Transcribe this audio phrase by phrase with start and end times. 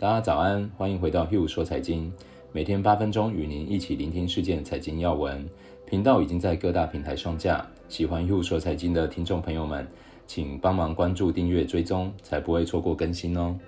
[0.00, 2.12] 大家早安，欢迎回到 Hugh 说财经，
[2.52, 5.44] 每天八分钟与您一起聆听事件财经要闻。
[5.86, 9.84] 频道已经在各大平台上架，喜欢 Hugh 说财经的听众朋友们，
[10.24, 13.58] 请帮忙关注、订阅、追踪，才不会错过更新哦。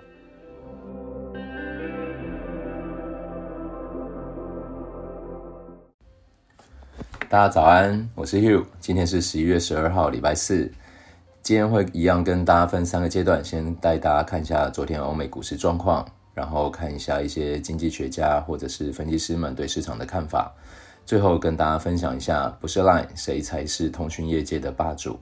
[7.27, 10.71] 大家早安，我是 Hugh，今天是十一月十二号，礼拜四。
[11.41, 16.07] 今天会一样跟大家分三个阶段，先带大家看一下昨天欧美股市状况。
[16.33, 20.53] 然后看一下一些经济学家或者是分析师们对市场的看法，
[21.05, 25.19] 最后跟大家分享一下，不是 Line 谁才是通讯业界的霸主？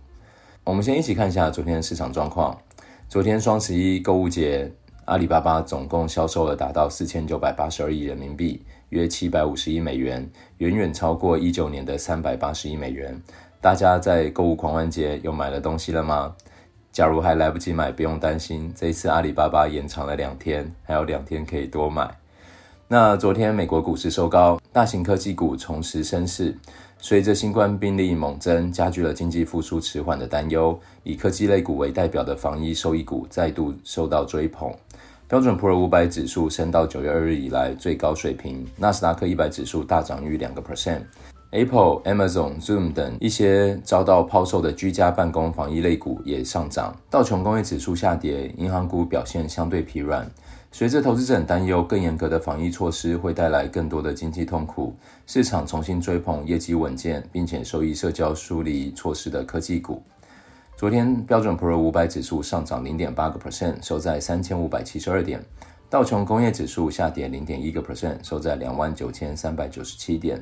[0.63, 2.55] 我们先一起看一下昨天的市场状况。
[3.07, 4.71] 昨天双十一购物节，
[5.05, 13.19] 阿里巴巴总共销售额达到四千九百八十二亿人民币，约七百五十亿美元，远远超过一九年的三百八十亿美元。
[13.59, 16.35] 大家在购物狂欢节有买了东西了吗？
[16.99, 22.13] 假如还来不及买，不用担心，这一次阿里巴巴延长了两天，还有两天可以多买。
[22.89, 26.53] 那昨天美国股市收高，大型科技股重拾升势，
[26.97, 30.77] 随着新冠病例猛增，加剧了经济复苏迟缓的担忧。
[31.03, 34.69] 以科技类股为代表的防疫受益股再度受到追捧，
[35.25, 41.03] 标准普尔五百指数升到九月二日以来最高水平，纳斯达克一百指数大涨逾两个 percent。
[41.51, 46.95] Apple、Amazon、Zoom 等一些遭到抛售的居家办公防疫类股也上涨。
[47.09, 50.29] 道琼工业指数下跌，银行股表现相对疲软。
[50.71, 54.93] 随着投资者担忧更严格的防疫措施会带来更多的经济痛苦，
[55.25, 60.03] 市场重新追捧业绩稳健并且受益社交疏离措施的科技股。
[60.77, 65.43] 昨天标准普尔五百指数上涨零点八个 percent，收在三千五百七十二点。
[65.89, 70.39] 道琼工业指数下跌零点一个 percent，收在两万九千三百九十七点。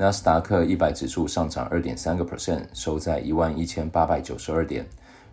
[0.00, 4.86] 纳斯达克一百指数上涨二点三个 percent，收在一万一千八百九十二点。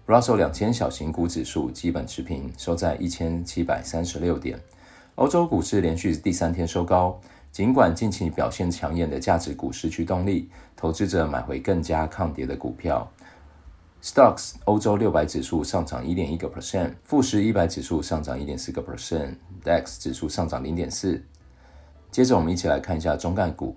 [0.07, 4.59] Russell 两千小型股指数基本持平，收在一千七百三十六点。
[5.15, 7.21] 欧洲股市连续第三天收高，
[7.51, 13.07] 尽管近期表现抢眼的价值股失去动力，投资者买回更加抗跌的股票。
[14.01, 21.23] Stocks 欧洲六百指数上涨一点一个 percent，富时一百指数上涨一点四个 percent，DAX 指数上涨零点四。
[22.09, 23.75] 接着我们一起来看一下中概股。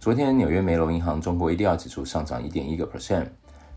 [0.00, 3.26] 昨天，纽约梅隆银行中国 ADR 指数上涨一点一个 percent。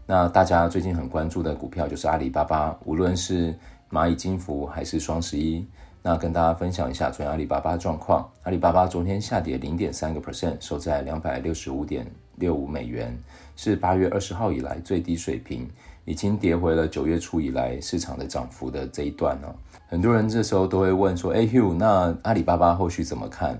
[0.06, 3.56] 那大家最近很关注的股票就是阿里巴巴，无论是
[3.90, 5.66] 蚂蚁金服还是双十一。
[6.04, 8.30] 那跟大家分享一下昨天阿里巴巴状况。
[8.44, 12.06] 阿里巴巴昨天下跌零点三个 percent，收在两百六十五点
[12.36, 13.18] 六五美元，
[13.56, 15.68] 是八月二十号以来最低水平，
[16.06, 19.56] 已经跌回了九月初以来市场的涨幅的这一段了。
[19.88, 23.60] 很多人这时候都会问说：“哎，Hugh，那阿里巴巴后续怎么看？”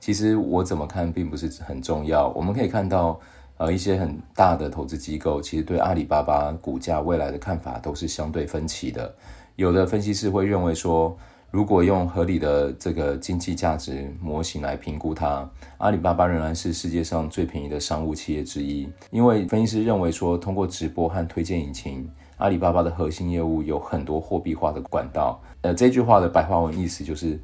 [0.00, 2.28] 其实我怎么看并不是很重要。
[2.28, 3.20] 我们可以看到，
[3.58, 9.14] 呃，一些很大的投资机构其实对阿里巴巴股价未来的看法都是相对分歧的。
[9.56, 11.14] 有的分析师会认为说，
[11.50, 15.46] 如果用合理的这个经济价值模型来评估它，
[15.76, 18.88] 阿里巴巴仍然是世界上最便宜的商务企业之一。
[19.10, 25.38] 因为分析师认为说，通过直播和推荐引擎，阿里巴巴的核心业务有很多货币化的管道。
[25.60, 27.38] 呃，这句话的白话文意思就是。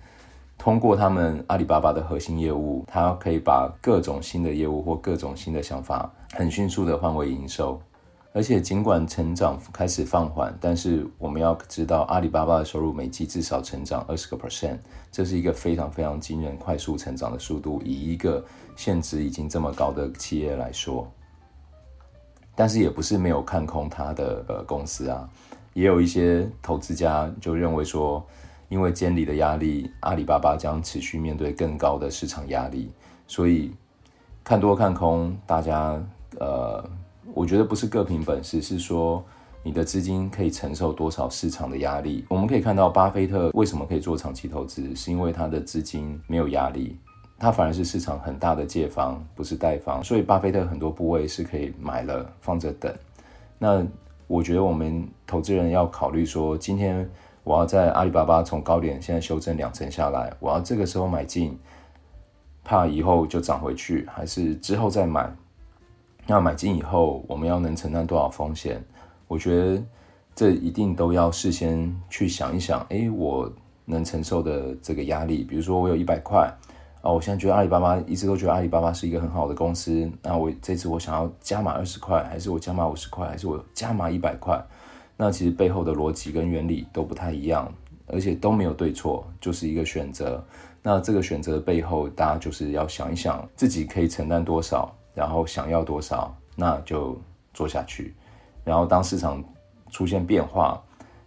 [0.59, 7.81] 通过他们阿里巴巴的核心业务，它可以把各种新的业务或各种新的想法很迅速的换为营收。
[8.33, 14.78] 而且尽管成长开始放缓，但是我们要知道，阿里巴巴的收入每季至少成长二十个 percent，
[15.11, 17.81] 这是一个非常非常惊人、快速成长的速度。
[17.84, 21.11] 以一个现值已经这么高的企业来说，
[22.55, 25.28] 但是也不是没有看空它的呃公司啊，
[25.75, 28.27] 也有一些投资家就认为说。
[28.69, 32.91] 因为监理的压力，阿里巴巴将持续面对更高的市场压力，
[33.27, 33.72] 所以
[34.43, 36.03] 看多看空，大家
[36.41, 36.84] 呃，
[37.32, 39.25] 我觉得不是各凭本事，是说
[39.62, 42.25] 你的资金可以承受多少市场的压力。
[42.28, 46.98] 我们可以看到，巴菲特为什么可以做长期投资，是因为他的资金没有压力，
[47.38, 52.93] 他反而是市场很大的借方，不是贷方，所以巴菲特很多部位是可以买了放着等。
[53.59, 53.87] 那
[54.27, 57.09] 我觉得我们投资人要考虑说，今天。
[57.47, 61.57] 我要在阿里巴巴从高点现在修正两成下来，我要这个时候买进，
[62.65, 65.33] 怕以后就涨回去，还是之后再买？
[66.27, 68.84] 那买进以后，我们要能承担多少风险？
[69.28, 69.81] 我觉得
[70.34, 72.84] 这一定都要事先去想一想。
[72.89, 73.49] 诶，我
[73.84, 76.53] 能承受的这个压力，比如说我有一百块
[77.01, 84.60] 啊，我现在觉得阿里巴巴一直都觉得阿里巴巴是一个很好的公司，那我这次我想要加码二十块，还是我加码五十块，还是我加码一百块？
[85.16, 87.72] 那其实背后的逻辑跟原理都不太一样，
[88.07, 90.45] 而且都没有对错，就是一个选择。
[90.83, 97.18] 那这个选择的背后，大家就是要想一想自己可以承担多少，然后想要多少，那就
[97.53, 98.15] 做下去。
[98.63, 99.42] 然后当市场
[99.91, 100.80] 出现变化，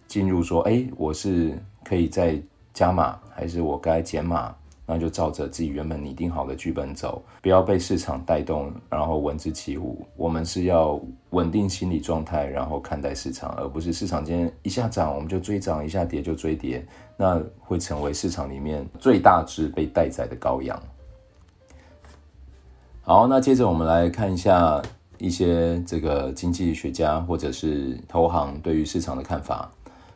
[0.08, 2.42] 进入说，哎，我是可以再
[2.74, 4.56] 加码，还是我该减码？
[4.92, 10.04] 那就照着自己原本拟定好的剧本走，不要被市场带动，然后闻之起舞。
[10.16, 11.00] 我们是要
[11.30, 16.84] 稳定心理状态，然后看待市场，而不是市场今天一下涨我们就追涨，一下跌就追跌，
[17.16, 20.82] 那会成为市场里面最大只被待宰的羔羊。
[23.04, 24.82] 好，那接着我们来看一下
[25.20, 29.72] 一些这个经济学家或者是投行对于市场的看法。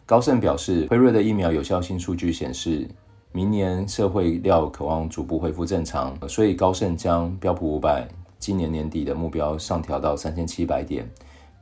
[0.05, 2.87] 高盛表示，辉瑞的疫苗有效性数据显示，
[3.35, 8.07] 明年社会料可望逐步恢复正常，所以高盛将标普五百
[8.37, 11.09] 今年年底的目标上调到三千七百点，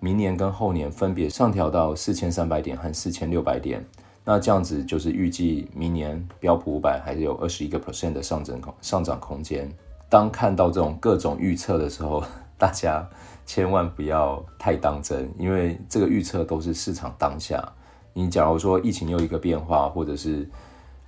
[0.02, 3.82] 明年跟后年分别上调到四千三百点和四千六百点。
[4.26, 9.72] 那这样子就是预计明年标普五百还是有二十一个 percent 的上涨空上涨空间。
[10.10, 12.22] 当看到这种各种预测的时候，
[12.58, 13.08] 大家
[13.46, 17.64] 千万不要太当真，因为这个预测都是市场当下。
[18.12, 20.46] 你假如说疫情又一个变化，或者是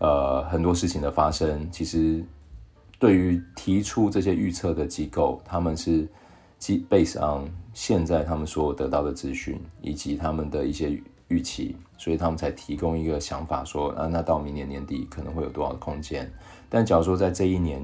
[0.03, 2.21] 呃，很多事情的发生，其实
[2.99, 6.05] 对于提出这些预测的机构，他们是
[6.59, 16.29] 基 base on 现在他们所得到的资讯以及他们的一些预期，所以他们才提供一个想法说啊，那到明年年底可能会有多少的空间。
[16.67, 17.81] 但假如说在这一年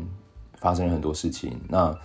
[0.57, 1.97] 发生了很多事情，那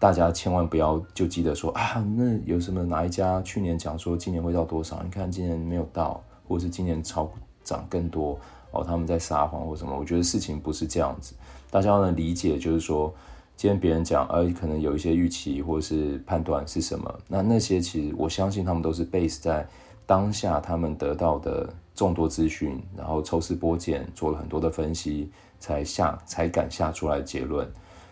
[0.00, 5.00] 大家千万不要就记得说啊，那有什么哪一家去年讲说今年会到多少？
[5.04, 7.30] 你看今年没有到，或是今年超
[7.62, 8.36] 涨更多。
[8.74, 9.96] 哦，他们在撒谎或什么？
[9.96, 11.34] 我觉得事情不是这样子，
[11.70, 13.12] 大家要能理解，就是说，
[13.56, 19.66] 今天别人讲，呃，可能有一些预期或者是判断是什么，那那些其实我相信他们都是 base 在
[20.06, 25.30] 当下他们得到的众多资讯，然后抽丝剥茧做了很多的分析，
[25.60, 27.66] 才下才敢下出来的结论。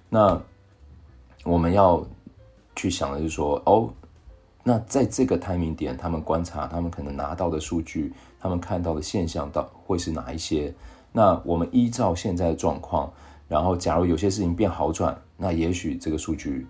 [0.09, 0.41] 那
[1.45, 2.07] 我们要
[2.77, 3.93] 去想的是说，哦。
[4.65, 10.73] 那在这个探明点，他们观察，他们可能拿到的数据，他们看到的现象，到会是哪一些？
[11.13, 13.13] 那我们依照现在的状况，
[13.49, 16.67] 然后假如有些事情变好转，那也许这个数据，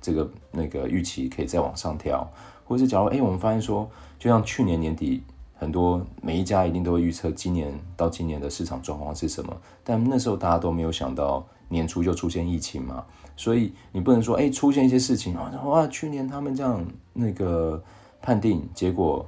[0.00, 2.28] 这个那个预期可以再往上调，
[2.64, 3.88] 或是假如哎，我们发现说，
[4.18, 5.22] 就像去年年底，
[5.54, 13.04] 很多每一家一定都会预测今年到今年的市场状况是什么，但那时候大家都没有想到年初就出现疫情嘛。
[13.36, 17.80] 所以你不能说，哎，出现一些事情啊，哇，去年他们这样那个
[18.22, 19.24] 判定，结果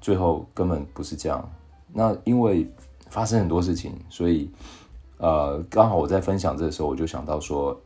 [0.00, 1.46] 最后根本不是这样。
[1.92, 2.66] 那因为
[3.08, 4.48] 发生很多事情，所以
[5.18, 7.78] 呃，刚好我在分享这个时候，我就想到说，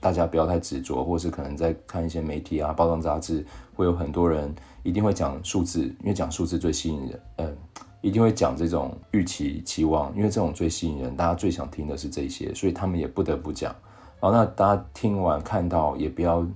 [0.00, 4.52] 大家不要太执着，或是可能在看一些媒体啊、报章杂志，会有很多人
[4.82, 7.56] 一定会讲数字，因为讲数字最吸引人，嗯、
[8.00, 13.72] 一定会讲这种预期期望，因为这种最吸引人，大家最想听的是这些，所以他们也不得不讲。
[14.22, 16.46] 好，那大家听完看到也不要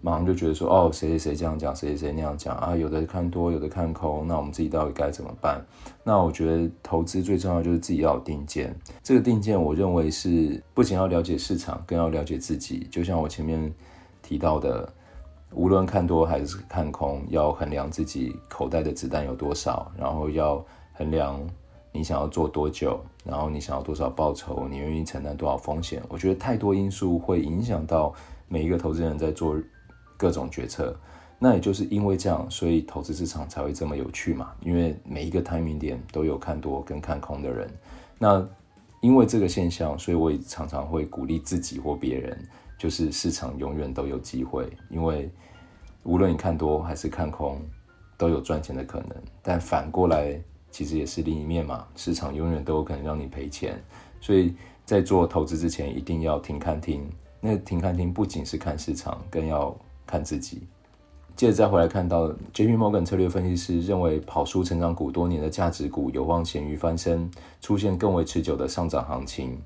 [0.00, 5.62] 马上就觉得说，哦，谁谁谁这样讲，谁谁谁那样讲啊，有的看多，有的看空，那我们自己到底该怎么办？
[6.02, 8.74] 那我觉得投资最重要就是自己要有定见。
[9.02, 12.88] 这个定见，我认为是不仅要了解市场，更要了解自己。
[12.90, 13.70] 就像我前面
[14.22, 14.90] 提到的，
[15.52, 20.64] 无论看多还是看空，要衡量自己口袋的子弹有多少，然后要
[20.94, 21.38] 衡量。
[21.94, 22.98] 你想要做多久？
[23.22, 24.66] 然后你想要多少报酬？
[24.66, 26.02] 你愿意承担多少风险？
[26.08, 28.14] 我觉得太多因素会影响到
[28.48, 29.56] 每一个投资人在做
[30.16, 30.98] 各种决策。
[31.38, 34.52] 那也就是因为这样，所以投资市场才会这么有趣嘛。
[34.62, 37.70] 因为每一个 timing 点都有看多跟看空的人。
[38.18, 38.42] 那
[39.00, 44.66] 因为这个现象，所以我也常常会鼓励自己或别人，就是市场永远都有机会。
[44.88, 45.30] 因为
[46.04, 47.60] 无论你看多还是看空，
[48.16, 49.10] 都有赚钱的可能。
[49.42, 50.40] 但反过来。
[50.72, 53.80] 其实也是另一面嘛，市场永远都有可能让你赔钱，
[54.20, 57.08] 所以在做投资之前一定要停看听。
[57.40, 59.76] 那停看听不仅是看市场，更要
[60.06, 60.62] 看自己。
[61.34, 69.58] 接着再回来看到，JP Morgan 策略分析师认为，跑输成长股多年的价值股有望咸鱼翻身，出现更为持久的上涨行情。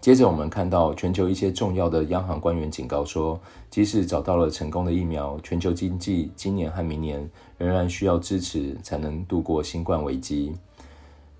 [0.00, 3.38] 接着我们看到，全球一些重要的央行官员警告说，
[3.68, 10.54] 即使找到了成功的疫苗，全球经济今年和明年仍然需要支持才能度过新冠危机。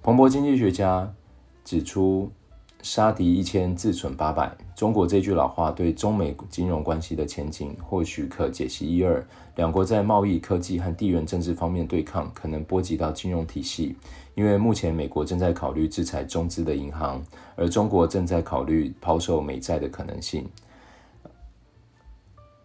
[0.02, 1.12] 彭博经济学家
[1.64, 2.30] 指出。
[2.82, 4.56] 杀敌一千，自损八百。
[4.80, 9.22] 中国这句老话对中美金融关系的前景或许可解析一二。
[9.56, 13.94] 两国在贸易、科技和地缘政治方面对抗，可能波及到金融体系。
[14.34, 17.22] 因为目前美国正在考虑制裁中资的银行，
[17.56, 20.49] 而中国正在考虑抛售美债的可能性。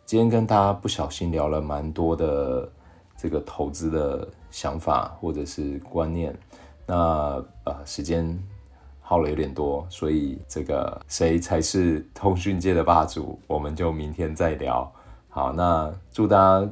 [0.05, 2.71] 今天跟大家不小心聊了蛮多的
[3.17, 6.33] 这个投资的想法或者是观念。
[6.87, 8.41] 那呃，时间。
[9.07, 14.91] 耗了有点多，所以这个谁才是通讯界的霸主，我们就明天再聊。
[15.29, 16.67] 好，那祝大家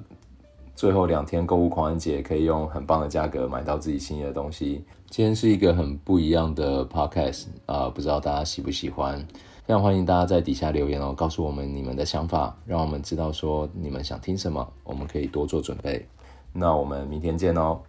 [0.76, 4.84] 最后两天购物狂欢节可以用很棒的价格买到自己心仪的东西。
[5.12, 9.20] 今天是一个很不一样的 podcast 啊、不知道大家喜不喜欢？
[9.66, 16.04] 非常欢迎大家在底下留言哦，告诉我们你们的想法，让我们知道说你们想听什么，我们可以多做准备。
[16.52, 17.80] 那我们明天见哦。